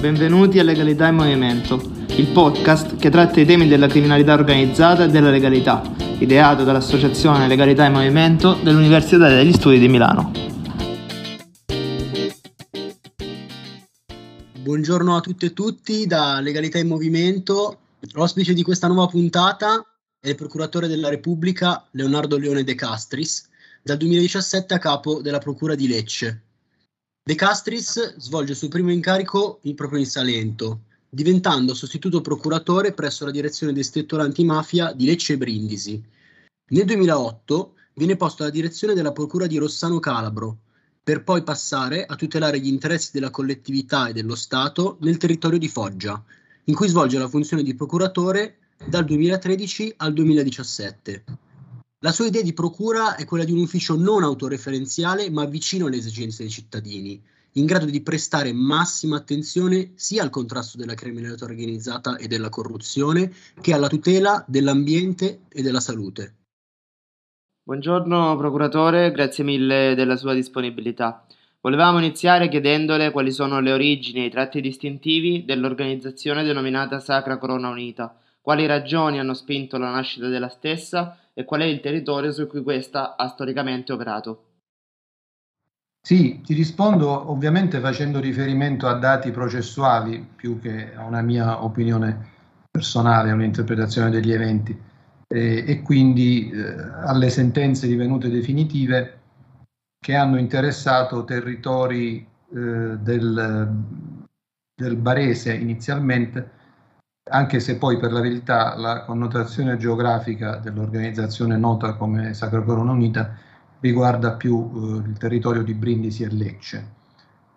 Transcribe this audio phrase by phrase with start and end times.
[0.00, 1.74] benvenuti a Legalità in Movimento,
[2.16, 5.82] il podcast che tratta i temi della criminalità organizzata e della legalità,
[6.18, 10.30] ideato dall'Associazione Legalità in Movimento dell'Università degli Studi di Milano.
[14.60, 17.78] Buongiorno a tutte e tutti da Legalità in Movimento.
[18.12, 19.84] L'ospite di questa nuova puntata
[20.20, 23.48] è il procuratore della Repubblica Leonardo Leone De Castris,
[23.82, 26.42] dal 2017 a capo della Procura di Lecce.
[27.28, 33.26] De Castris svolge il suo primo incarico in proprio in Salento, diventando sostituto procuratore presso
[33.26, 36.02] la direzione distrettuale antimafia di Lecce e Brindisi.
[36.70, 40.56] Nel 2008 viene posto alla direzione della Procura di Rossano Calabro,
[41.02, 45.68] per poi passare a tutelare gli interessi della collettività e dello Stato nel territorio di
[45.68, 46.24] Foggia,
[46.64, 48.56] in cui svolge la funzione di procuratore
[48.86, 51.24] dal 2013 al 2017.
[52.02, 55.96] La sua idea di procura è quella di un ufficio non autoreferenziale ma vicino alle
[55.96, 57.20] esigenze dei cittadini,
[57.54, 63.32] in grado di prestare massima attenzione sia al contrasto della criminalità organizzata e della corruzione
[63.60, 66.36] che alla tutela dell'ambiente e della salute.
[67.64, 71.26] Buongiorno procuratore, grazie mille della sua disponibilità.
[71.60, 77.70] Volevamo iniziare chiedendole quali sono le origini e i tratti distintivi dell'organizzazione denominata Sacra Corona
[77.70, 82.48] Unita, quali ragioni hanno spinto la nascita della stessa e qual è il territorio su
[82.48, 84.46] cui questa ha storicamente operato.
[86.04, 92.30] Sì, ti rispondo ovviamente facendo riferimento a dati processuali più che a una mia opinione
[92.68, 94.76] personale, a un'interpretazione degli eventi
[95.28, 99.20] eh, e quindi eh, alle sentenze divenute definitive
[99.96, 103.84] che hanno interessato territori eh, del,
[104.74, 106.56] del Barese inizialmente
[107.30, 113.36] anche se poi per la verità la connotazione geografica dell'organizzazione nota come Sacra Corona Unita
[113.80, 116.86] riguarda più eh, il territorio di Brindisi e Lecce,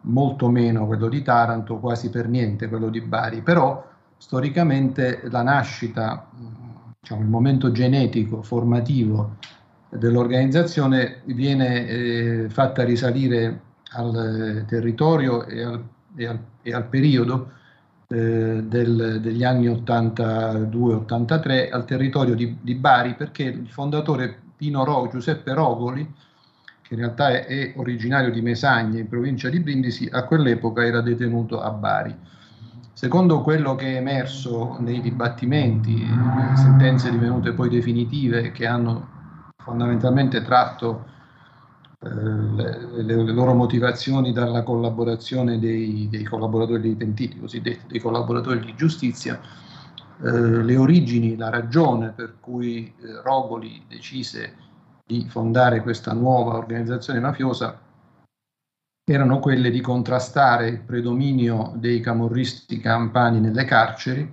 [0.02, 6.28] molto meno quello di Taranto, quasi per niente quello di Bari, però storicamente la nascita,
[7.00, 9.38] diciamo, il momento genetico, formativo
[9.90, 13.62] dell'organizzazione viene eh, fatta risalire
[13.94, 15.84] al territorio e al,
[16.16, 17.52] e al, e al periodo
[18.12, 25.08] eh, del, degli anni 82-83 al territorio di, di, Bari perché il fondatore Pino Ro,
[25.10, 26.06] Giuseppe Rogoli,
[26.82, 31.00] che in realtà è, è, originario di Mesagne in provincia di Brindisi, a quell'epoca era
[31.00, 32.14] detenuto a Bari.
[32.92, 36.06] Secondo quello che è emerso nei dibattimenti,
[36.56, 39.08] sentenze divenute poi definitive che hanno
[39.56, 41.21] fondamentalmente tratto eh,
[42.04, 48.74] le, le, loro motivazioni dalla collaborazione dei, dei, collaboratori dei pentiti, cosiddetti dei collaboratori di
[48.76, 49.40] giustizia,
[50.24, 54.56] eh, le origini, la ragione per cui eh, Rogoli decise
[55.06, 57.80] di fondare questa nuova organizzazione mafiosa
[59.04, 64.32] erano quelle di contrastare il predominio dei camorristi campani nelle carceri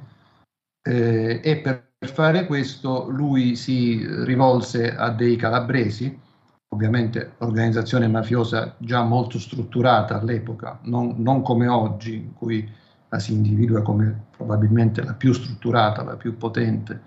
[0.83, 6.27] eh, e per fare questo lui si rivolse a dei calabresi
[6.71, 12.69] ovviamente organizzazione mafiosa già molto strutturata all'epoca, non, non, come oggi, in cui
[13.09, 17.03] la si individua come probabilmente la più strutturata, la più potente,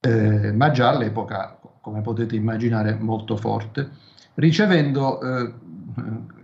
[0.00, 3.90] eh, ma già all'epoca, come potete immaginare, molto forte,
[4.34, 5.52] ricevendo eh,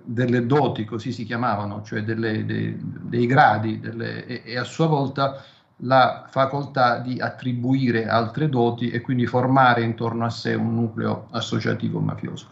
[0.02, 4.86] delle doti, così si chiamavano, cioè delle, dei, dei, gradi, delle, e, e a sua
[4.86, 5.42] volta
[5.78, 11.98] la facoltà di attribuire altre doti e quindi formare intorno a sé un nucleo associativo
[12.00, 12.46] mafioso.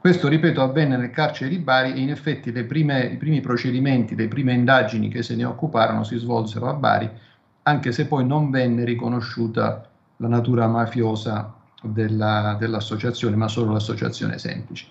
[0.00, 4.28] Questo, ripeto, avvenne nel carcere di Bari e in effetti prime, i primi procedimenti, le
[4.28, 7.10] prime indagini che se ne occuparono si svolsero a Bari,
[7.62, 9.88] anche se poi non venne riconosciuta
[10.18, 14.86] la natura mafiosa della, dell'associazione, ma solo l'associazione semplice.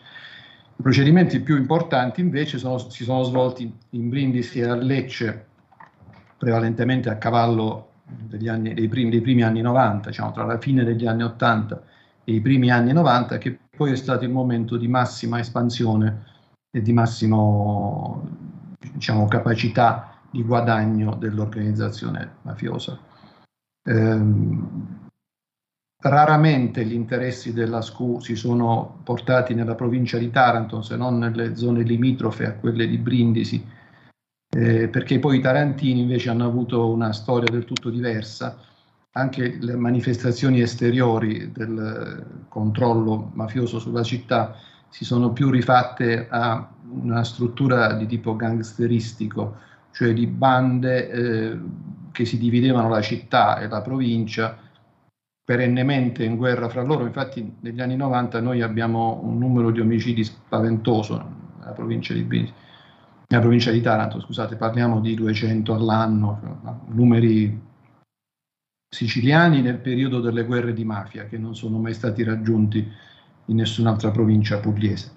[0.76, 5.46] I procedimenti più importanti invece sono, si sono svolti in Brindisi e a Lecce
[6.44, 7.92] prevalentemente a cavallo
[8.48, 11.84] anni, dei, primi, dei, primi, anni 90, diciamo, tra la fine degli anni 80
[12.26, 16.26] e i primi anni 90, che poi è stato il momento di massima espansione
[16.70, 17.38] e di massima
[18.94, 23.00] diciamo, capacità di guadagno dell'organizzazione mafiosa.
[23.88, 25.07] Ehm,
[26.01, 31.56] raramente gli interessi della SCU si sono portati nella provincia di Taranto, se non nelle
[31.56, 33.66] zone limitrofe a quelle di Brindisi
[34.56, 38.58] eh, perché poi i tarantini invece hanno avuto una storia del tutto diversa.
[39.16, 44.56] Anche le manifestazioni esteriori del controllo mafioso sulla città
[44.90, 49.58] si sono più rifatte a una struttura di tipo gangsteristico,
[49.92, 51.60] cioè di bande eh,
[52.12, 54.58] che si dividevano la città e la provincia
[55.44, 57.06] perennemente in guerra fra loro.
[57.06, 62.62] Infatti negli anni 90 noi abbiamo un numero di omicidi spaventoso nella provincia di Brindisi
[63.33, 67.59] nella provincia di Taranto, scusate, parliamo di 200 all'anno, numeri
[68.88, 72.88] siciliani nel periodo delle guerre di mafia che non sono mai stati raggiunti
[73.45, 75.12] in nessun'altra provincia pugliese.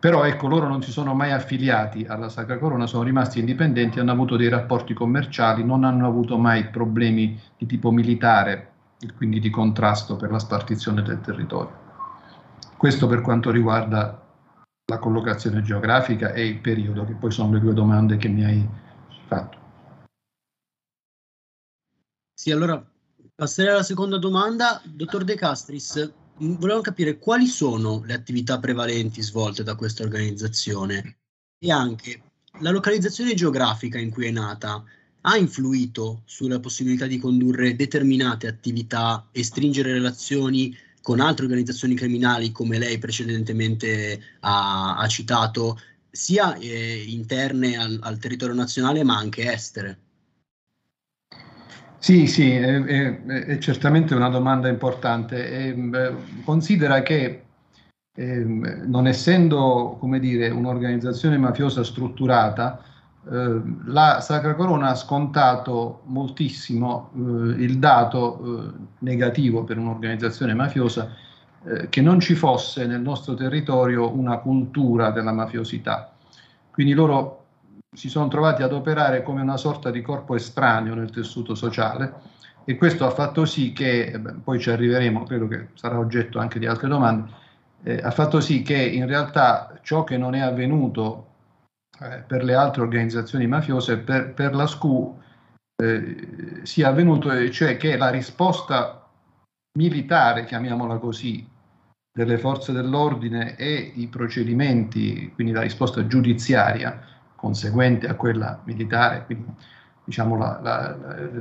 [0.00, 4.10] Però ecco, loro non si sono mai affiliati alla Sacra Corona, sono rimasti indipendenti, hanno
[4.10, 8.72] avuto dei rapporti commerciali, non hanno avuto mai problemi di tipo militare,
[9.16, 11.84] quindi di contrasto per la spartizione del territorio.
[12.76, 14.25] Questo per quanto riguarda
[14.88, 18.68] la collocazione geografica e il periodo, che poi sono le due domande che mi hai
[19.26, 19.58] fatto.
[22.32, 22.84] Sì, allora
[23.34, 24.80] passerei alla seconda domanda.
[24.84, 31.16] Dottor De Castris, volevo capire quali sono le attività prevalenti svolte da questa organizzazione
[31.58, 32.22] e anche
[32.60, 34.84] la localizzazione geografica in cui è nata
[35.22, 42.50] ha influito sulla possibilità di condurre determinate attività e stringere relazioni con altre organizzazioni criminali
[42.50, 45.78] come lei precedentemente ha, ha citato,
[46.10, 49.98] sia eh, interne al, al, territorio nazionale ma anche estere?
[51.98, 55.48] Sì, sì, è, è, è certamente una domanda importante.
[55.48, 57.44] E, beh, considera che
[58.12, 62.82] eh, non essendo, come dire, un'organizzazione mafiosa strutturata,
[63.28, 67.18] la Sacra Corona ha scontato moltissimo eh,
[67.62, 71.10] il dato eh, negativo per un'organizzazione mafiosa
[71.64, 76.12] eh, che non ci fosse nel nostro territorio una cultura della mafiosità.
[76.70, 77.46] Quindi loro
[77.92, 82.34] si sono trovati ad operare come una sorta di corpo estraneo nel tessuto sociale
[82.64, 86.66] e questo ha fatto sì che, poi ci arriveremo, credo che sarà oggetto anche di
[86.66, 87.32] altre domande,
[87.82, 91.26] eh, ha fatto sì che in realtà ciò che non è avvenuto
[92.00, 95.18] eh, per le altre organizzazioni mafiose, per, per la SCU
[95.82, 99.08] eh, sia avvenuto, cioè che la risposta
[99.78, 101.46] militare, chiamiamola così,
[102.12, 107.00] delle forze dell'ordine e i procedimenti, quindi la risposta giudiziaria
[107.34, 109.54] conseguente a quella militare, quindi
[110.04, 110.96] diciamo la, la,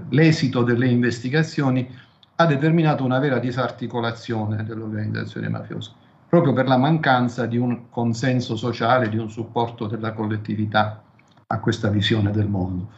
[0.10, 1.88] l'esito delle investigazioni,
[2.36, 5.92] ha determinato una vera disarticolazione dell'organizzazione mafiosa
[6.36, 11.02] proprio per la mancanza di un consenso sociale, di un supporto della collettività
[11.48, 12.90] a questa visione del mondo.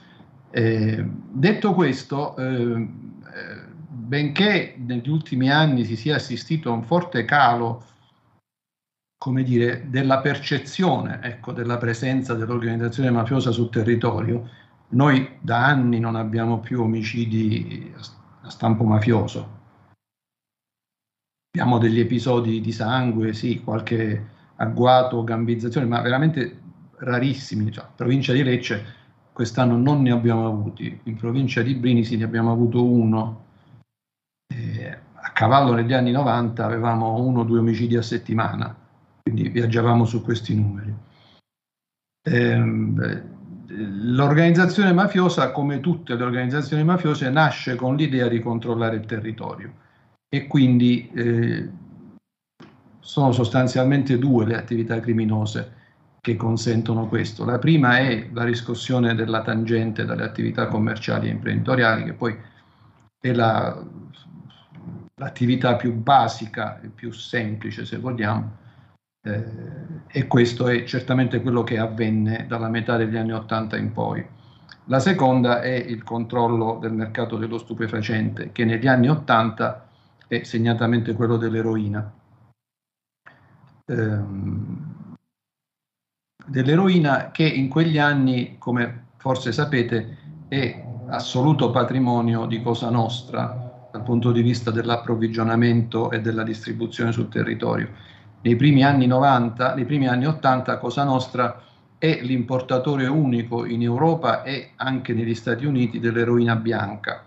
[0.50, 2.88] Eh, detto questo, eh,
[3.89, 7.84] benché negli ultimi anni si sia assistito a un forte calo
[9.19, 14.50] come dire, della percezione ecco, della presenza dell'organizzazione mafiosa sul territorio,
[14.90, 17.94] noi da anni non abbiamo più omicidi
[18.42, 19.56] a stampo mafioso,
[21.57, 26.59] abbiamo degli episodi di sangue, sì, qualche agguato, gambizzazione, ma veramente
[27.00, 27.71] rarissimi.
[27.71, 28.95] Cioè, provincia di Lecce
[29.33, 33.45] quest'anno non ne abbiamo avuti, in provincia di Brindisi ne abbiamo avuto uno.
[34.54, 38.75] Eh, a cavallo negli anni 90 avevamo uno o due omicidi a settimana,
[39.24, 40.94] quindi viaggiavamo su questi numeri.
[42.21, 43.24] Eh,
[43.65, 49.86] l'organizzazione mafiosa, come tutte le organizzazioni mafiose, nasce con l'idea di controllare il territorio
[50.30, 51.70] e quindi eh,
[53.00, 55.76] sono sostanzialmente due le attività criminose
[56.20, 57.46] che consentono questo.
[57.46, 62.38] La prima è la riscossione della tangente dalle attività commerciali e imprenditoriali, che poi
[63.18, 63.82] è la,
[65.16, 68.58] l'attività più basica e più semplice, se vogliamo,
[69.24, 69.44] eh,
[70.08, 74.26] e questo è certamente quello che avvenne dalla metà degli anni Ottanta in poi.
[74.90, 79.87] La seconda è il controllo del mercato dello stupefacente, che negli anni Ottanta
[80.28, 82.14] e segnatamente quello dell'eroina.
[83.86, 85.16] Ehm,
[86.46, 90.18] dell'eroina che in quegli anni, come forse sapete,
[90.48, 97.30] è assoluto patrimonio di Cosa Nostra dal punto di vista dell'approvvigionamento e della distribuzione sul
[97.30, 97.90] territorio.
[98.42, 101.64] Nei primi anni 90, nei primi anni 80 Cosa Nostra
[101.98, 107.27] è l'importatore unico in Europa e anche negli Stati Uniti dell'eroina bianca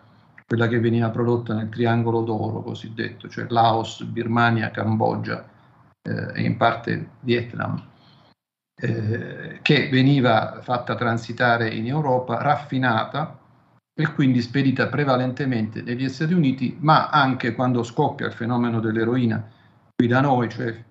[0.51, 5.49] quella che veniva prodotta nel triangolo d'oro cosiddetto, cioè Laos, Birmania, Cambogia
[6.03, 7.81] eh, e in parte Vietnam,
[8.75, 13.39] eh, che veniva fatta transitare in Europa, raffinata
[13.95, 19.49] e quindi spedita prevalentemente negli Stati Uniti, ma anche quando scoppia il fenomeno dell'eroina
[19.95, 20.85] qui da noi, cioè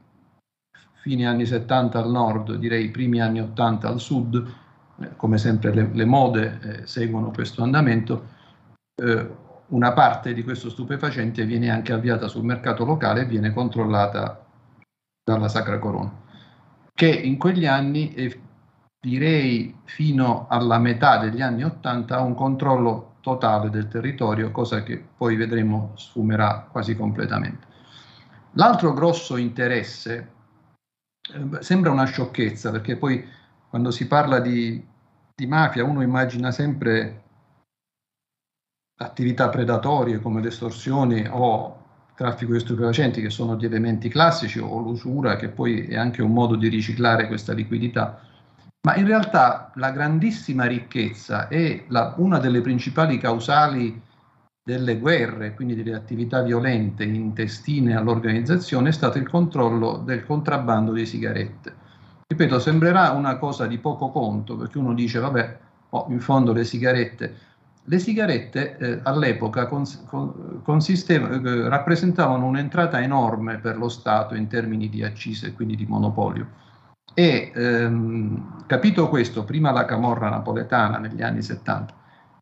[1.01, 4.54] fine anni 70 al nord, direi primi anni 80 al sud,
[5.01, 8.38] eh, come sempre le, le mode eh, seguono questo andamento,
[8.96, 9.38] eh,
[9.70, 14.46] una parte di questo stupefacente viene anche avviata sul mercato locale e viene controllata
[15.24, 16.12] dalla Sacra Corona,
[16.94, 18.40] che in quegli anni, e
[19.00, 25.04] direi fino alla metà degli anni Ottanta, ha un controllo totale del territorio, cosa che
[25.16, 27.68] poi vedremo sfumerà quasi completamente.
[28.54, 30.32] L'altro grosso interesse
[31.32, 33.24] eh, sembra una sciocchezza, perché poi
[33.70, 34.84] quando si parla di,
[35.36, 37.24] di mafia uno immagina sempre
[39.01, 41.77] attività predatorie come l'estorsione o
[42.15, 46.34] traffico di stupefacenti che sono gli elementi classici o l'usura che poi è anche un
[46.34, 48.20] modo di riciclare questa liquidità.
[48.82, 54.01] Ma in realtà la grandissima ricchezza e la, una delle principali causali
[54.62, 61.06] delle guerre, quindi delle attività violente intestine all'organizzazione, è stato il controllo del contrabbando di
[61.06, 61.74] sigarette.
[62.27, 65.58] Ripeto, sembrerà una cosa di poco conto, perché uno dice, vabbè,
[65.89, 67.48] oh, in fondo le sigarette
[67.83, 70.03] le sigarette eh, all'epoca cons-
[71.07, 76.48] eh, rappresentavano un'entrata enorme per lo Stato in termini di accise e quindi di monopolio.
[77.13, 81.98] E ehm, capito questo, prima la camorra napoletana negli anni 70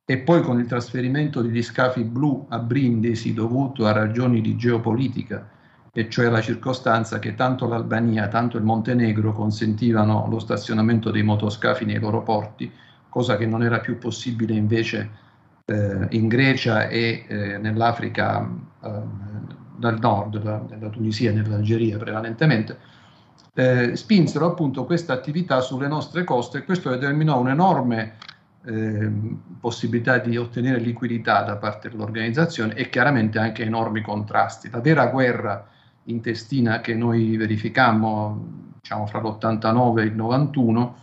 [0.10, 5.50] e poi con il trasferimento degli scafi blu a Brindisi dovuto a ragioni di geopolitica,
[5.91, 11.84] e cioè la circostanza che tanto l'Albania, tanto il Montenegro consentivano lo stazionamento dei motoscafi
[11.84, 12.72] nei loro porti,
[13.10, 15.10] cosa che non era più possibile invece
[15.70, 18.66] eh, in Grecia e eh, nell'Africa
[19.78, 20.36] del nord,
[20.70, 22.78] nella Tunisia e nell'Algeria prevalentemente,
[23.54, 28.16] eh, spinsero appunto questa attività sulle nostre coste e questo determinò un'enorme
[28.66, 29.12] eh,
[29.60, 34.70] possibilità di ottenere liquidità da parte dell'organizzazione e chiaramente anche enormi contrasti.
[34.70, 35.68] La vera guerra
[36.04, 40.96] intestina che noi verificammo diciamo, fra l'89 e il 91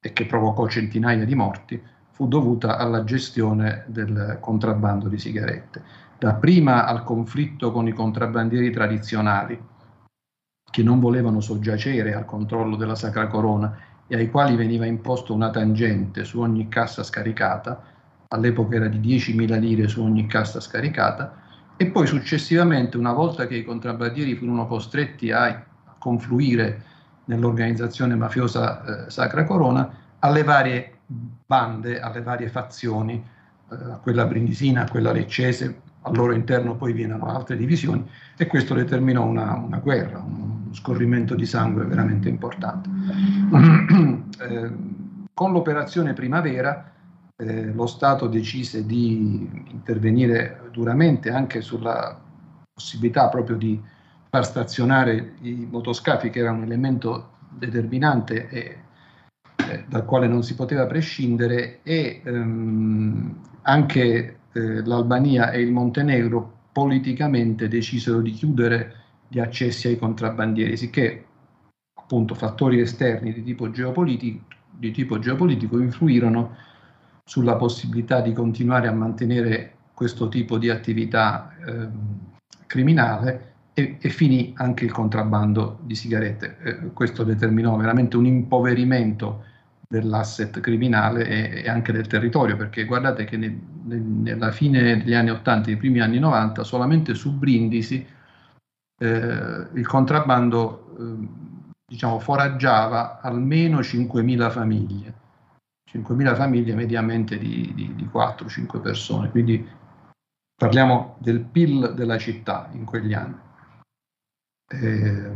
[0.00, 5.82] e che provocò centinaia di morti, fu dovuta alla gestione del contrabbando di sigarette.
[6.18, 9.60] Dapprima al conflitto con i contrabbandieri tradizionali,
[10.70, 13.76] che non volevano soggiacere al controllo della Sacra Corona
[14.06, 17.82] e ai quali veniva imposto una tangente su ogni cassa scaricata,
[18.28, 21.40] all'epoca era di 10.000 lire su ogni cassa scaricata,
[21.76, 25.64] e poi successivamente, una volta che i contrabbandieri furono costretti a
[25.98, 26.82] confluire
[27.24, 30.91] nell'organizzazione mafiosa eh, Sacra Corona, alle varie
[31.46, 33.22] bande, alle varie fazioni,
[33.70, 38.04] eh, a quella brindisina, quella leccese, al loro interno poi vienano altre divisioni
[38.36, 42.88] e questo determinò una, una guerra, uno scorrimento di sangue veramente importante.
[44.40, 44.70] eh,
[45.32, 46.90] con l'operazione Primavera
[47.36, 52.18] eh, lo Stato decise di intervenire duramente anche sulla
[52.72, 53.80] possibilità proprio di
[54.28, 58.78] far stazionare i motoscafi che era un elemento determinante e
[59.72, 66.60] eh, dal quale non si poteva prescindere e ehm, anche eh, l'Albania e il Montenegro
[66.72, 68.94] politicamente decisero di chiudere
[69.28, 71.24] gli accessi ai contrabbandieri, sicché
[71.94, 76.56] appunto fattori esterni di tipo geopolitico, di tipo geopolitico influirono
[77.24, 81.88] sulla possibilità di continuare a mantenere questo tipo di attività eh,
[82.66, 86.56] criminale e, e, finì anche il contrabbando di sigarette.
[86.62, 89.44] Eh, questo determinò veramente un impoverimento
[89.92, 95.12] dell'asset criminale e, e, anche del territorio, perché guardate che ne, ne, nella fine degli
[95.12, 98.04] anni 80 e nei primi anni 90 solamente su Brindisi
[98.98, 101.28] eh, il contrabbando eh,
[101.84, 105.14] diciamo, foraggiava almeno 5.000 famiglie,
[105.92, 109.68] 5.000 famiglie mediamente di, di, di 4-5 persone, quindi
[110.56, 113.38] parliamo del PIL della città in quegli anni.
[114.72, 115.30] Eh,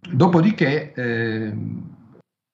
[0.00, 1.54] dopodiché, eh,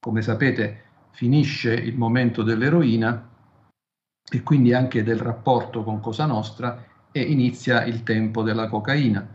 [0.01, 0.84] come sapete,
[1.15, 3.31] finisce il momento dell'eroina
[4.29, 9.27] e quindi anche del rapporto con Cosa Nostra e inizia il tempo della cocaina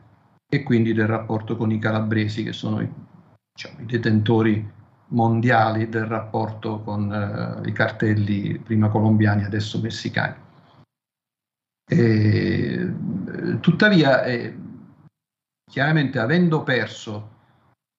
[0.52, 2.90] e quindi del rapporto con i calabresi che sono i,
[3.54, 4.72] diciamo, i detentori
[5.12, 10.36] mondiali del rapporto con eh, i cartelli prima colombiani, adesso messicani.
[11.90, 12.94] E,
[13.62, 14.58] tuttavia, eh,
[15.70, 17.38] chiaramente avendo perso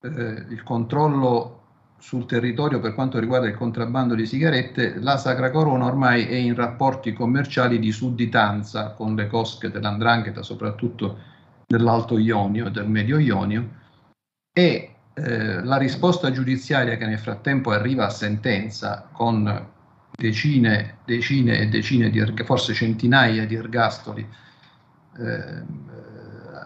[0.02, 0.08] eh,
[0.48, 1.59] il controllo
[2.00, 6.54] sul territorio per quanto riguarda il contrabbando di sigarette, la Sacra Corona ormai è in
[6.54, 11.18] rapporti commerciali di sudditanza con le cosche dell'Andrangheta, soprattutto
[11.66, 13.68] dell'Alto Ionio e del Medio Ionio,
[14.52, 19.68] e eh, la risposta giudiziaria che nel frattempo arriva a sentenza con
[20.10, 24.26] decine, decine e decine di, forse centinaia di ergastoli
[25.18, 25.62] eh,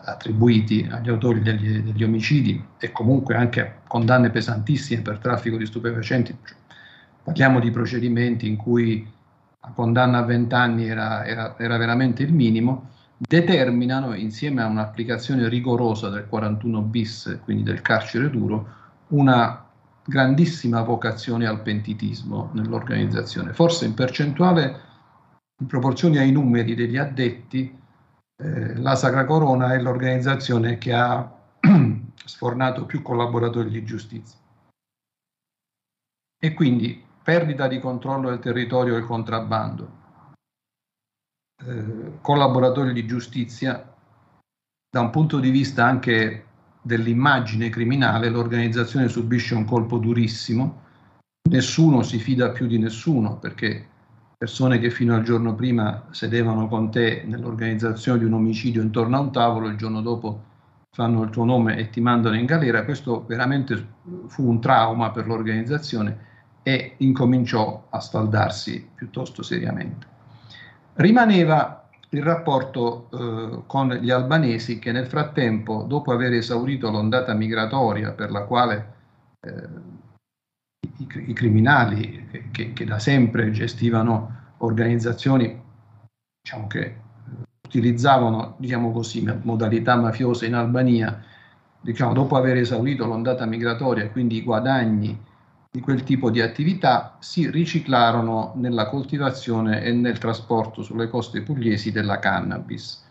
[0.04, 6.36] attribuiti agli autori degli, degli, omicidi e comunque anche condanne pesantissime per traffico di stupefacenti.
[7.22, 9.10] Parliamo di procedimenti in cui
[9.60, 15.48] la condanna a 20 anni era, era, era veramente il minimo, determinano insieme a un'applicazione
[15.48, 18.68] rigorosa del 41 bis, quindi del carcere duro,
[19.08, 19.64] una
[20.04, 23.54] grandissima vocazione al pentitismo nell'organizzazione.
[23.54, 24.80] Forse in percentuale,
[25.60, 27.82] in proporzione ai numeri degli addetti,
[28.36, 31.32] eh, la Sacra Corona è l'organizzazione che ha
[32.24, 34.38] sfornato più collaboratori di giustizia.
[36.38, 40.02] E quindi perdita di controllo del territorio e il contrabbando,
[41.64, 43.92] eh, collaboratori di giustizia,
[44.90, 46.46] da un punto di vista anche
[46.82, 50.82] dell'immagine criminale, l'organizzazione subisce un colpo durissimo,
[51.48, 53.88] nessuno si fida più di nessuno perché
[54.44, 59.20] persone che fino al giorno prima sedevano con te nell'organizzazione di un omicidio intorno a
[59.20, 60.42] un tavolo, il giorno dopo
[60.90, 63.86] fanno il tuo nome e ti mandano in galera, questo veramente
[64.26, 66.32] fu un trauma per l'organizzazione
[66.62, 70.06] e incominciò a sfaldarsi piuttosto seriamente.
[70.96, 78.12] Rimaneva il rapporto eh, con gli albanesi che nel frattempo, dopo aver esaurito l'ondata migratoria
[78.12, 78.92] per la quale
[79.40, 79.68] eh,
[80.98, 84.33] i, i, criminali che, che, che, da sempre gestivano
[84.64, 85.62] organizzazioni
[86.42, 86.96] diciamo che
[87.66, 91.22] utilizzavano diciamo così, modalità mafiose in Albania,
[91.80, 95.18] diciamo, dopo aver esaurito l'ondata migratoria e quindi i guadagni
[95.70, 101.90] di quel tipo di attività, si riciclarono nella coltivazione e nel trasporto sulle coste pugliesi
[101.90, 103.02] della cannabis.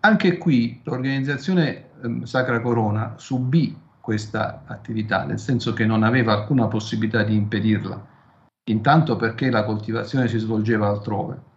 [0.00, 6.66] Anche qui l'organizzazione eh, Sacra Corona subì questa attività, nel senso che non aveva alcuna
[6.66, 8.06] possibilità di impedirla,
[8.70, 11.48] intanto perché la coltivazione si svolgeva altrove.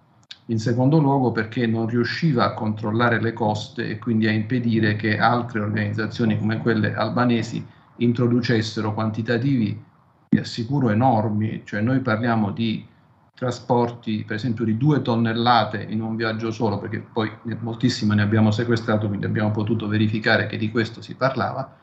[0.48, 5.18] In secondo luogo perché non riusciva a controllare le coste e quindi a impedire che
[5.18, 7.66] altre organizzazioni come quelle albanesi
[7.98, 9.82] introducessero quantitativi,
[10.30, 12.86] vi assicuro, enormi, cioè noi parliamo di
[13.34, 18.52] trasporti per esempio di due tonnellate in un viaggio solo, perché poi moltissime ne abbiamo
[18.52, 21.78] sequestrato, quindi abbiamo potuto verificare che di questo si parlava,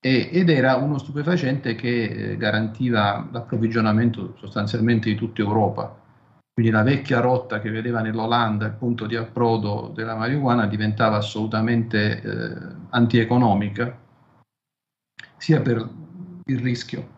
[0.00, 5.98] e, ed era uno stupefacente che eh, garantiva l'approvvigionamento sostanzialmente di tutta Europa.
[6.52, 12.20] Quindi la vecchia rotta che vedeva nell'Olanda il punto di approdo della marijuana diventava assolutamente
[12.20, 12.56] eh,
[12.90, 13.96] antieconomica,
[15.36, 15.88] sia per
[16.44, 17.08] il rischio,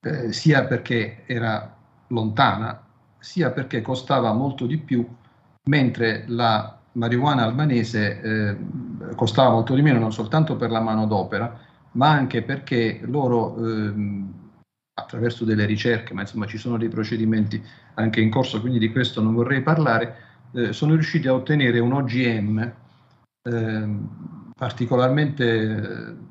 [0.00, 1.76] eh, sia perché era
[2.08, 2.82] lontana,
[3.18, 5.06] sia perché costava molto di più,
[5.68, 12.10] mentre la marijuana albanese eh, costava molto di meno non soltanto per la manodopera, ma
[12.10, 14.32] anche perché loro ehm,
[14.94, 17.62] attraverso delle ricerche, ma insomma ci sono dei procedimenti
[17.94, 20.16] anche in corso, quindi di questo non vorrei parlare,
[20.52, 22.72] eh, sono riusciti a ottenere un OGM
[23.42, 23.88] eh,
[24.54, 26.28] particolarmente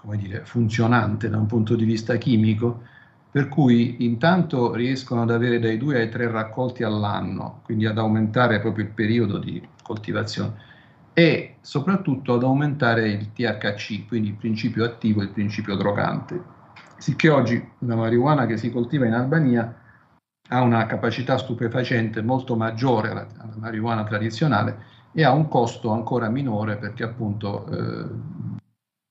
[0.00, 2.82] come dire, funzionante da un punto di vista chimico,
[3.30, 8.60] per cui intanto riescono ad avere dai due ai tre raccolti all'anno, quindi ad aumentare
[8.60, 10.68] proprio il periodo di coltivazione
[11.12, 16.58] e soprattutto ad aumentare il THC, quindi il principio attivo e il principio drogante.
[16.98, 19.74] Sicché oggi la marijuana che si coltiva in Albania
[20.48, 26.28] ha una capacità stupefacente molto maggiore alla, alla marijuana tradizionale e ha un costo ancora
[26.28, 28.58] minore perché appunto eh,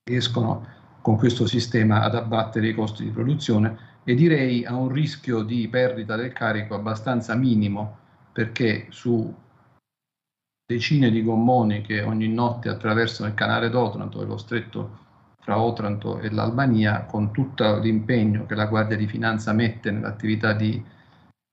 [0.08, 0.66] riescono
[1.00, 5.68] con questo sistema ad abbattere i costi di produzione e direi a un rischio di
[5.68, 7.98] perdita del carico abbastanza minimo
[8.32, 9.34] perché su
[10.70, 14.98] decine di gommoni che ogni notte attraversano il canale d'Otranto e lo stretto
[15.40, 20.80] fra Otranto e l'Albania, con tutto l'impegno che la Guardia di Finanza mette nell'attività di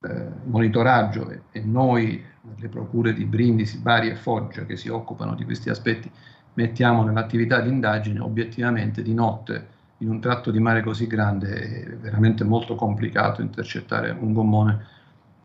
[0.01, 2.23] eh, monitoraggio e, e, noi,
[2.57, 6.11] le procure di Brindisi, Bari e Foggia che si occupano di questi aspetti,
[6.53, 11.97] mettiamo nell'attività di indagine, obiettivamente di notte in un tratto di mare così grande è
[11.97, 14.85] veramente molto complicato intercettare un gommone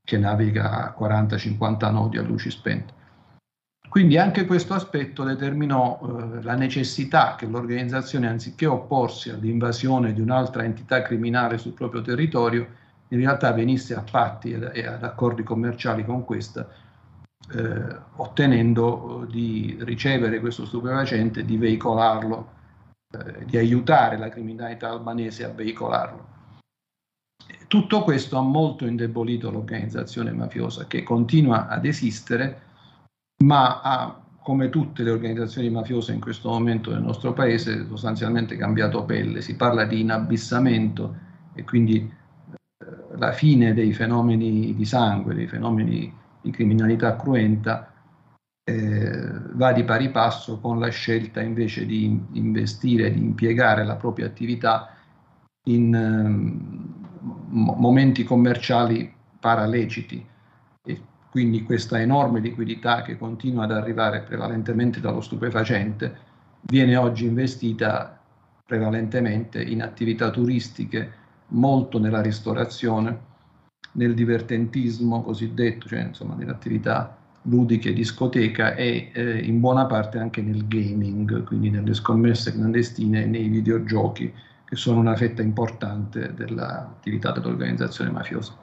[0.05, 3.01] che naviga a 40-50 nodi a luci spente.
[3.93, 10.65] Quindi anche questo aspetto determinò eh, la necessità che l'organizzazione, anziché opporsi all'invasione di un'altra
[10.65, 12.67] entità criminale sul proprio territorio,
[13.09, 16.67] in realtà venisse a patti e ad accordi commerciali con questa,
[17.55, 22.51] eh, ottenendo eh, di ricevere questo stupefacente, di veicolarlo,
[23.11, 26.29] eh, di aiutare la criminalità albanese a veicolarlo.
[27.69, 32.71] Tutto questo ha molto indebolito l'organizzazione mafiosa che continua ad esistere
[33.43, 39.05] ma ha, come tutte le organizzazioni mafiose in questo momento nel nostro paese, sostanzialmente cambiato
[39.05, 39.41] pelle.
[39.41, 41.17] Si parla di inabissamento
[41.55, 47.93] e quindi eh, la fine dei fenomeni di sangue, dei fenomeni di criminalità cruenta,
[48.65, 54.27] eh, va di pari passo con la scelta invece di investire, di impiegare la propria
[54.27, 54.95] attività
[55.67, 60.31] in eh, momenti commerciali paraleciti
[61.33, 66.15] quindi questa enorme liquidità che continua ad arrivare prevalentemente dallo stupefacente
[66.61, 68.21] viene oggi investita
[68.67, 71.11] prevalentemente in attività turistiche,
[71.49, 73.19] molto nella ristorazione,
[73.93, 80.43] nel divertentismo cosiddetto, cioè insomma nelle attività ludiche, discoteca e eh, in buona parte anche
[80.43, 84.31] nel gaming, quindi nelle scommesse clandestine e nei videogiochi
[84.67, 88.62] che sono una fetta importante dell'attività dell'organizzazione mafiosa.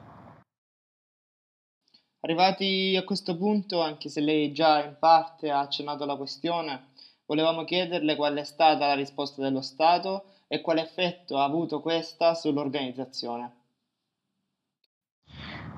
[2.22, 6.88] Arrivati a questo punto, anche se lei già in parte ha accennato alla questione,
[7.24, 12.34] volevamo chiederle qual è stata la risposta dello Stato e quale effetto ha avuto questa
[12.34, 13.54] sull'organizzazione.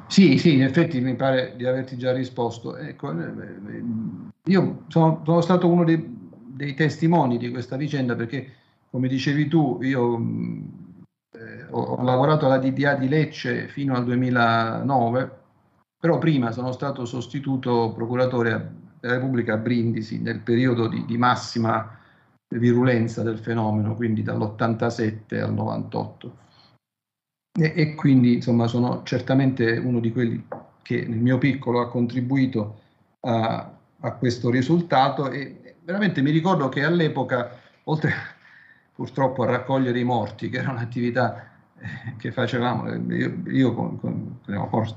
[0.09, 2.77] Sì, sì, in effetti mi pare di averti già risposto.
[2.77, 3.85] Ecco, eh,
[4.45, 8.53] io sono, sono stato uno dei, dei, testimoni di questa vicenda perché,
[8.91, 10.19] come dicevi tu, io
[11.33, 15.42] eh, ho, ho, lavorato alla DDA di Lecce fino al 2009,
[16.03, 21.97] però prima sono stato sostituto procuratore della Repubblica a Brindisi nel periodo di, di massima
[22.49, 26.37] virulenza del fenomeno, quindi dall'87 al 98.
[27.57, 30.45] E, e, quindi insomma sono certamente uno di quelli
[30.83, 32.81] che nel mio piccolo ha contribuito
[33.21, 38.13] a, a questo risultato e veramente mi ricordo che all'epoca, oltre
[38.93, 41.52] purtroppo a raccogliere i morti, che era un'attività
[42.19, 44.39] che facevamo, io, io con, con,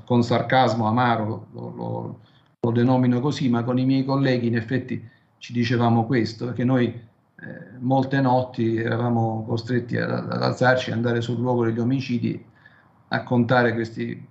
[0.04, 2.20] con, sarcasmo amaro lo, lo,
[2.60, 5.02] lo, denomino così, ma con i miei colleghi in effetti
[5.38, 11.38] ci dicevamo questo, perché noi eh, molte notti eravamo costretti ad, ad alzarci andare sul
[11.38, 12.42] luogo degli omicidi
[13.08, 14.26] a contare questi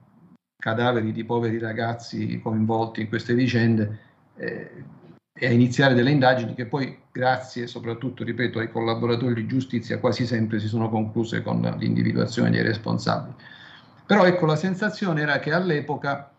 [0.58, 4.00] cadaveri di poveri ragazzi coinvolti in queste vicende
[4.36, 4.84] eh,
[5.38, 10.26] e a iniziare delle indagini che poi, grazie soprattutto, ripeto, ai collaboratori di giustizia, quasi
[10.26, 13.36] sempre si sono concluse con l'individuazione dei responsabili.
[14.06, 16.32] Però ecco, la sensazione era che all'epoca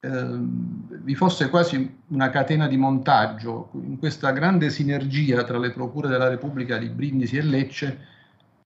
[0.00, 6.08] eh, vi fosse quasi una catena di montaggio in questa grande sinergia tra le procure
[6.08, 8.06] della Repubblica di Brindisi e Lecce,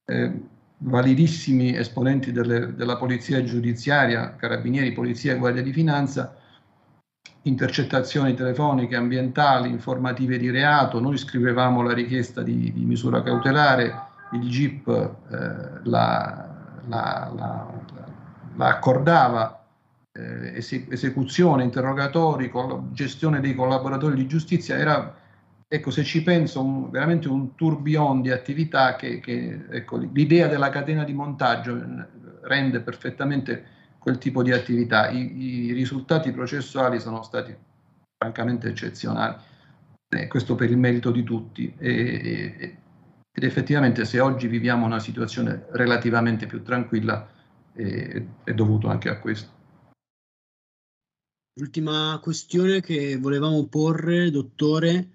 [0.07, 0.41] eh,
[0.79, 6.40] validissimi esponenti delle, della polizia giudiziaria, carabinieri, polizia e guardia di finanza,
[7.43, 14.49] intercettazioni telefoniche, ambientali, informative di reato, noi scrivevamo la richiesta di, di misura cautelare, il
[14.49, 16.49] GIP eh, la,
[16.87, 17.67] la, la,
[18.57, 19.65] la, accordava,
[20.13, 22.51] eh, esecuzione, interrogatori,
[22.93, 25.15] gestione dei collaboratori di giustizia, era,
[25.67, 30.69] ecco, se ci penso, un, veramente un tourbillon di attività che, che ecco, l'idea della
[30.69, 31.81] catena di montaggio
[32.43, 35.11] rende perfettamente quel tipo di attività.
[35.11, 37.55] I, i risultati processuali sono stati
[38.17, 39.37] francamente eccezionali,
[40.09, 41.73] eh, questo per il merito di tutti.
[41.79, 42.77] E, e,
[43.33, 47.29] ed effettivamente se oggi viviamo una situazione relativamente più tranquilla
[47.73, 49.59] è, è dovuto anche a questo.
[51.61, 55.11] L'ultima questione che volevamo porre, dottore,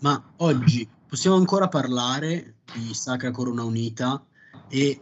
[0.00, 4.24] ma oggi possiamo ancora parlare di Sacra Corona Unita
[4.68, 5.00] e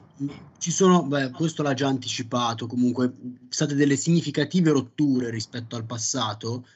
[0.59, 3.13] ci sono, beh, questo l'ha già anticipato, comunque
[3.49, 6.67] state delle significative rotture rispetto al passato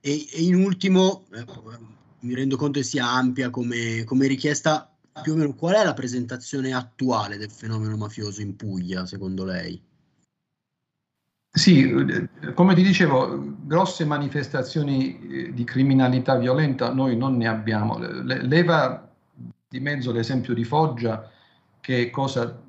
[0.00, 1.44] e, e in ultimo, eh,
[2.20, 4.90] mi rendo conto che sia ampia come, come richiesta,
[5.22, 9.80] più o meno qual è la presentazione attuale del fenomeno mafioso in Puglia, secondo lei?
[11.56, 11.88] Sì,
[12.52, 17.96] come ti dicevo, grosse manifestazioni eh, di criminalità violenta noi non ne abbiamo.
[17.98, 19.08] Leva
[19.68, 21.30] di mezzo l'esempio di Foggia,
[21.84, 22.62] che è cosa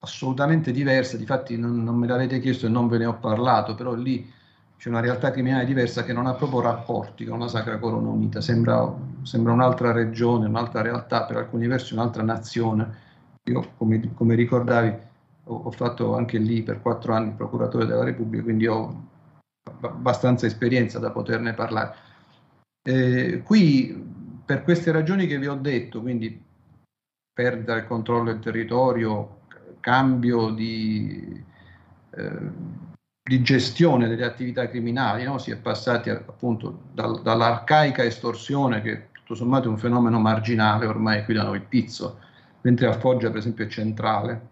[0.00, 3.94] assolutamente diversa, difatti non, non me l'avete chiesto e non ve ne ho parlato, però
[3.94, 4.28] lì
[4.76, 8.40] c'è una realtà criminale diversa che non ha proprio rapporti con la Sacra Corona Unita,
[8.40, 12.92] sembra, sembra un'altra regione, un'altra realtà, per alcuni versi un'altra nazione.
[13.44, 14.96] Io, come, come ricordavi,
[15.44, 19.08] ho, ho, fatto anche lì per quattro anni procuratore della Repubblica, quindi ho
[19.82, 21.94] abbastanza esperienza da poterne parlare.
[22.82, 26.48] Eh, qui, per queste ragioni che vi ho detto, quindi
[27.40, 29.38] perdita del controllo del territorio,
[29.80, 31.42] cambio di,
[32.10, 32.50] eh,
[33.22, 35.38] di gestione delle attività criminali, no?
[35.38, 41.24] si è passati appunto dal, dall'arcaica estorsione che tutto sommato è un fenomeno marginale ormai
[41.24, 42.18] qui da noi pizzo,
[42.60, 44.48] mentre a Foggia per esempio è centrale,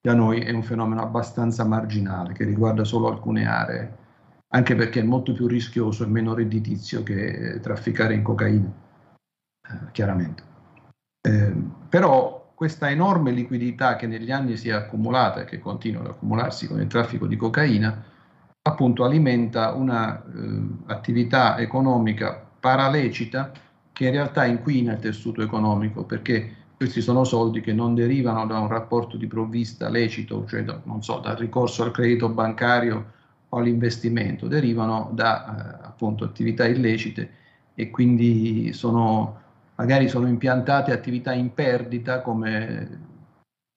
[0.00, 3.96] da noi è un fenomeno abbastanza marginale che riguarda solo alcune aree,
[4.50, 8.72] anche perché è molto più rischioso e meno redditizio che trafficare in cocaina,
[9.68, 10.47] eh, chiaramente.
[11.88, 16.66] Però questa enorme liquidità che negli anni si è accumulata e che continua ad accumularsi
[16.66, 18.04] con il traffico di cocaina,
[18.62, 23.52] appunto alimenta un'attività eh, economica paralecita
[23.92, 28.58] che in realtà inquina il tessuto economico perché questi sono soldi che non derivano da
[28.58, 33.12] un rapporto di provvista lecito, cioè da, so, dal ricorso al credito bancario
[33.48, 37.30] o all'investimento, derivano da eh, appunto attività illecite
[37.74, 39.46] e quindi sono
[39.78, 43.06] magari sono impiantate attività in perdita come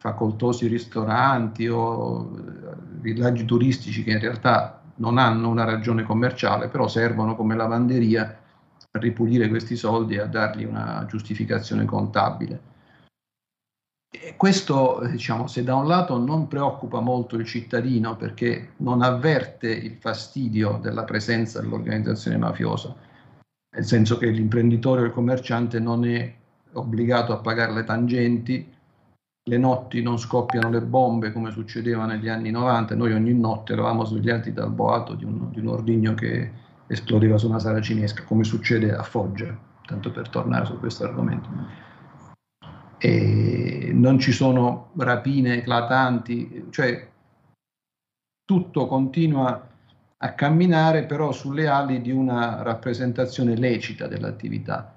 [0.02, 6.88] facoltosi ristoranti o eh, villaggi turistici che in realtà non hanno una ragione commerciale, però
[6.88, 8.40] servono come lavanderia
[8.92, 12.70] a ripulire questi soldi e a dargli una giustificazione contabile.
[14.14, 19.70] E questo, diciamo, se da un lato non preoccupa molto il cittadino perché non avverte
[19.70, 22.94] il fastidio della presenza dell'organizzazione mafiosa,
[23.74, 26.34] nel senso che l'imprenditore o il commerciante non è
[26.74, 28.74] obbligato a pagare le tangenti,
[29.44, 34.04] le notti non scoppiano le bombe come succedeva negli anni 90, noi ogni notte eravamo
[34.04, 36.52] svegliati dal boato di un, di un ordigno che
[36.88, 41.50] esplodeva su una saracinesca, come succede a Foggia, tanto per tornare su questo argomento.
[42.98, 47.10] E non ci sono rapine eclatanti, cioè
[48.46, 49.71] tutto continua
[50.24, 54.94] a camminare però sulle ali di una rappresentazione lecita dell'attività.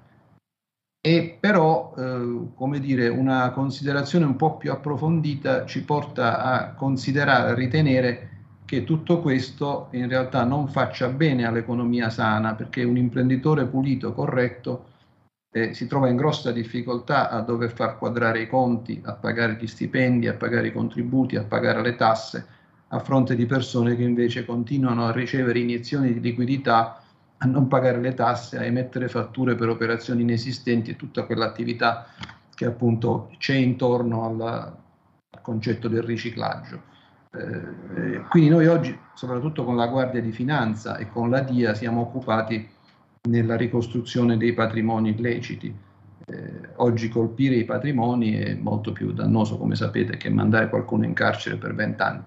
[1.01, 7.51] E però, eh, come dire, una considerazione un po' più approfondita ci porta a considerare,
[7.51, 8.29] a ritenere
[8.65, 14.85] che tutto questo in realtà non faccia bene all'economia sana, perché un imprenditore pulito, corretto,
[15.51, 19.67] eh, si trova in grossa difficoltà a dover far quadrare i conti, a pagare gli
[19.67, 22.47] stipendi, a pagare i contributi, a pagare le tasse,
[22.89, 27.01] a fronte di persone che invece continuano a ricevere iniezioni di liquidità
[27.37, 32.07] a non pagare le tasse, a emettere fatture per operazioni inesistenti e tutta quell'attività
[32.53, 34.75] che appunto c'è intorno alla,
[35.29, 36.93] al concetto del riciclaggio.
[37.31, 42.01] Eh, quindi noi oggi, soprattutto con la Guardia di Finanza e con la DIA, siamo
[42.01, 42.67] occupati
[43.29, 45.75] nella ricostruzione dei patrimoni illeciti.
[46.27, 51.13] Eh, oggi colpire i patrimoni è molto più dannoso, come sapete, che mandare qualcuno in
[51.13, 52.23] carcere per vent'anni.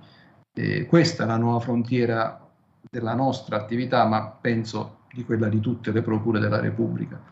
[0.58, 2.44] Eh, questa è la nuova frontiera
[2.90, 7.22] della nostra attività, ma penso di quella di tutte le procure della Repubblica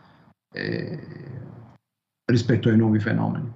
[0.53, 0.97] eh,
[2.23, 3.51] rispetto ai nuovi fenomeni.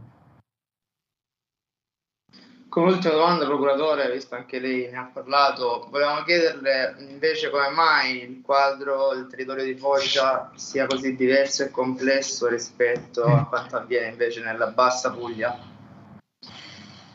[2.67, 8.23] Come ultima domanda, procuratore, visto anche lei ne ha parlato, volevamo chiederle invece come mai
[8.23, 14.09] il quadro del territorio di Foggia sia così diverso e complesso rispetto a quanto avviene
[14.09, 15.70] invece nella bassa Puglia?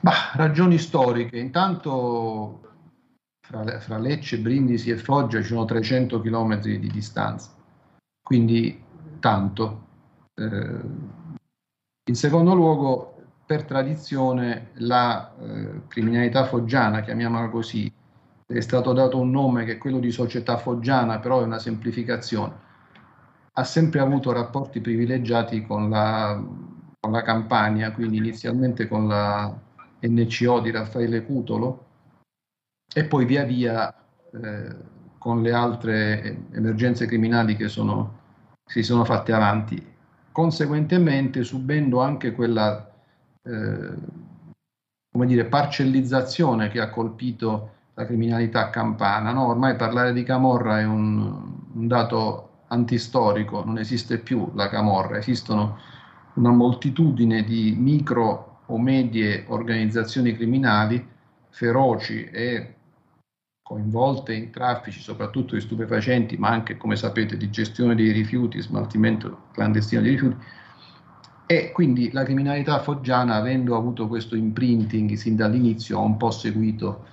[0.06, 1.36] Bah, ragioni storiche.
[1.36, 2.60] Intanto
[3.40, 7.50] fra, fra Lecce, Brindisi e Foggia ci sono 300 km di distanza,
[8.22, 8.80] quindi
[9.18, 9.84] tanto.
[10.32, 10.80] Eh,
[12.08, 17.92] in secondo luogo, per tradizione, la eh, criminalità foggiana, chiamiamola così,
[18.46, 22.54] è stato dato un nome che è quello di società foggiana, però è una semplificazione,
[23.54, 26.40] ha sempre avuto rapporti privilegiati con la,
[27.00, 29.64] con la Campania, quindi inizialmente con la
[30.08, 31.84] NCO di Raffaele Cutolo,
[32.92, 33.94] e poi via via
[34.32, 34.76] eh,
[35.18, 38.18] con le altre emergenze criminali che sono,
[38.64, 39.84] si sono fatte avanti,
[40.32, 42.90] conseguentemente subendo anche quella
[43.42, 43.94] eh,
[45.16, 49.32] come dire, parcellizzazione che ha colpito la criminalità campana.
[49.32, 49.46] No?
[49.46, 55.78] Ormai parlare di camorra è un, un dato antistorico, non esiste più la camorra, esistono
[56.34, 61.14] una moltitudine di micro o medie organizzazioni criminali
[61.50, 62.74] feroci e
[63.62, 69.48] coinvolte in traffici soprattutto di stupefacenti, ma anche, come sapete, di gestione dei rifiuti, smaltimento
[69.52, 70.36] clandestino dei rifiuti.
[71.46, 77.06] E quindi la criminalità foggiana, avendo avuto questo imprinting sin dall'inizio, ha un po' seguito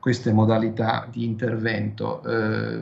[0.00, 2.22] queste modalità di intervento.
[2.24, 2.80] Eh,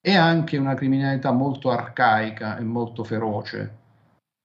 [0.00, 3.76] è anche una criminalità molto arcaica e molto feroce.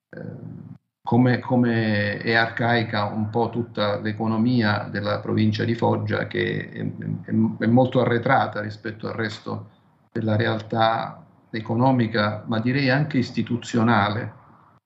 [0.10, 6.80] Eh, come, come, è arcaica un po' tutta l'economia della provincia di Foggia, che è,
[7.26, 7.34] è,
[7.64, 9.70] è, molto arretrata rispetto al resto
[10.12, 14.34] della realtà economica, ma direi anche istituzionale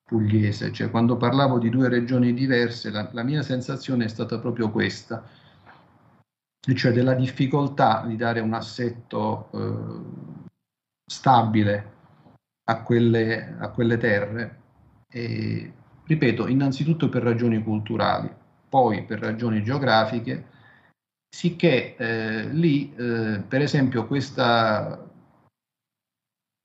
[0.06, 0.72] pugliese.
[0.72, 5.24] Cioè, quando parlavo di due regioni diverse, la, la mia sensazione è stata proprio questa,
[6.76, 10.32] cioè della difficoltà di dare un assetto eh,
[11.06, 11.92] stabile
[12.66, 14.62] a quelle, a quelle terre.
[15.10, 15.74] E,
[16.06, 18.30] ripeto, innanzitutto per ragioni culturali,
[18.70, 20.52] poi per ragioni geografiche,
[21.30, 25.10] sicché eh, lì, eh, per esempio, questa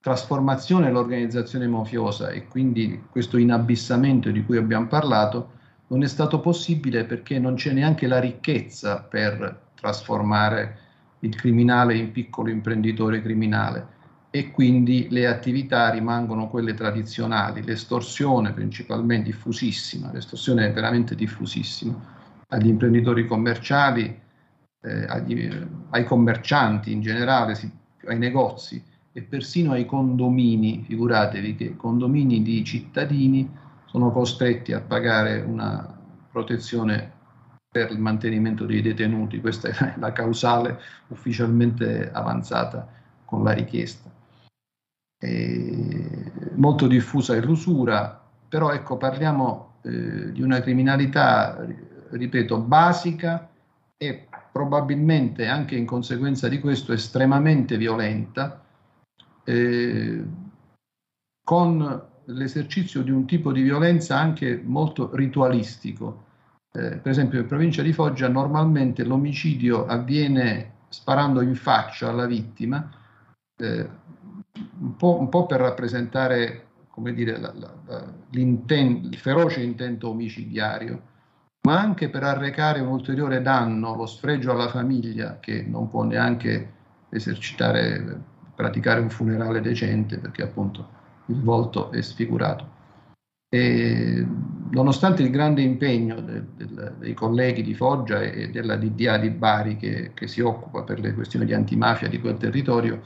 [0.01, 7.03] trasformazione dell'organizzazione mafiosa e quindi questo inabissamento di cui abbiamo parlato non è stato possibile
[7.03, 10.77] perché non c'è neanche la ricchezza per trasformare
[11.19, 13.97] il criminale in piccolo imprenditore criminale
[14.31, 22.17] e quindi le attività rimangono quelle tradizionali, l'estorsione principalmente diffusissima, l'estorsione è veramente diffusissima
[22.49, 24.19] agli imprenditori commerciali,
[24.81, 25.49] eh, agli,
[25.89, 27.71] ai commercianti in generale, si,
[28.05, 33.49] ai negozi e persino ai condomini, figuratevi che condomini di cittadini
[33.85, 35.97] sono costretti a pagare una
[36.31, 37.17] protezione
[37.71, 42.87] per il mantenimento dei detenuti, questa è la causale ufficialmente avanzata
[43.25, 44.17] con la richiesta
[46.55, 51.65] molto diffusa è l'usura, però ecco parliamo eh, di una criminalità,
[52.09, 53.49] ripeto, basica
[53.97, 58.63] e probabilmente anche in conseguenza di questo estremamente violenta,
[59.43, 60.23] eh,
[61.43, 66.25] con l'esercizio di un tipo di violenza anche molto ritualistico.
[66.71, 72.89] Eh, per esempio in provincia di Foggia normalmente l'omicidio avviene sparando in faccia alla vittima,
[73.57, 73.89] eh,
[74.79, 81.01] un, po', un, po', per rappresentare come dire, la, la, il feroce intento omicidiario,
[81.61, 86.73] ma anche per arrecare un ulteriore danno, lo sfregio alla famiglia che non può neanche
[87.09, 88.21] esercitare,
[88.55, 90.87] praticare un funerale decente perché appunto
[91.27, 92.77] il volto è sfigurato.
[93.51, 94.25] E,
[94.71, 99.75] nonostante il grande impegno de, de, dei colleghi di Foggia e della DDA di Bari
[99.77, 103.01] che, che, si occupa per le questioni di antimafia di quel territorio,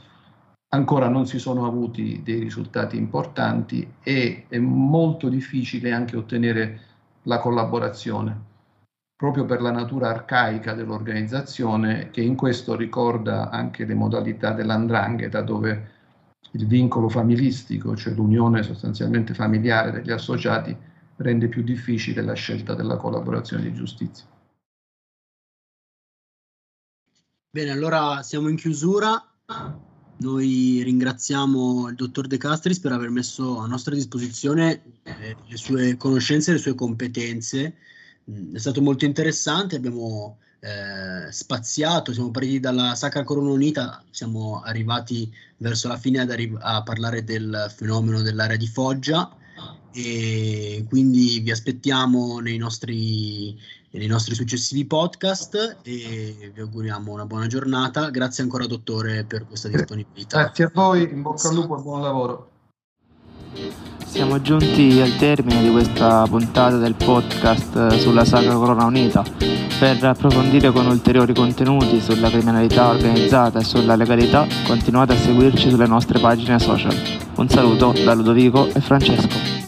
[0.74, 6.80] ancora non si sono avuti dei risultati importanti e è molto difficile anche ottenere
[7.22, 8.36] la collaborazione,
[9.16, 15.92] proprio per la natura arcaica dell'organizzazione che in questo ricorda anche le modalità dell'andrangheta dove
[16.50, 20.76] il vincolo familistico, cioè l'unione sostanzialmente familiare degli associati,
[21.16, 24.26] rende più difficile la scelta della collaborazione di giustizia.
[27.50, 29.24] Bene, allora siamo in chiusura.
[30.16, 35.96] Noi ringraziamo il dottor De Castris per aver messo a nostra disposizione eh, le sue
[35.96, 37.74] conoscenze e le sue competenze.
[38.30, 44.62] Mm, è stato molto interessante, abbiamo eh, spaziato, siamo partiti dalla Sacra Corona Unita, siamo
[44.62, 49.36] arrivati verso la fine arri- a parlare del fenomeno dell'area di Foggia
[49.92, 53.58] e quindi vi aspettiamo nei nostri,
[53.98, 58.10] nei nostri successivi podcast e vi auguriamo una buona giornata.
[58.10, 60.40] Grazie ancora dottore per questa disponibilità.
[60.42, 62.48] Grazie a voi, in bocca al lupo e buon lavoro.
[64.04, 69.22] Siamo giunti al termine di questa puntata del podcast sulla Sacra Corona Unita.
[69.78, 75.86] Per approfondire con ulteriori contenuti sulla criminalità organizzata e sulla legalità, continuate a seguirci sulle
[75.86, 76.94] nostre pagine social.
[77.36, 79.63] Un saluto da Ludovico e Francesco.